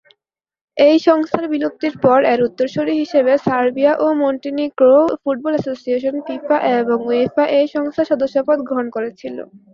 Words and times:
এই 0.77 0.97
সংস্থার 1.07 1.45
বিলুপ্তির 1.53 1.95
পর 2.03 2.19
এর 2.25 2.39
উত্তরসূরি 2.47 2.93
হিসেবে 3.01 3.33
সার্বিয়া 3.45 3.93
ও 3.97 4.17
মন্টিনিগ্রো 4.21 4.93
ফুটবল 5.21 5.53
অ্যাসোসিয়েশন 5.55 6.15
ফিফা 6.25 6.57
এবং 6.75 6.97
উয়েফা-এ 7.07 7.55
এই 7.57 7.67
সংস্থার 7.75 8.09
সদস্যপদ 8.11 8.57
গ্রহণ 8.67 8.87
করেছিল। 8.95 9.37